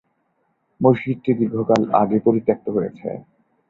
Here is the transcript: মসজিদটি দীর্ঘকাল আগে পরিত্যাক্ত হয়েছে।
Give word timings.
মসজিদটি 0.81 1.31
দীর্ঘকাল 1.39 1.81
আগে 2.01 2.17
পরিত্যাক্ত 2.25 2.65
হয়েছে। 2.75 3.07